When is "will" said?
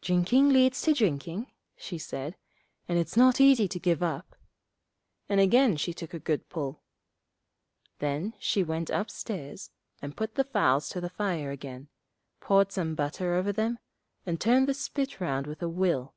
15.68-16.16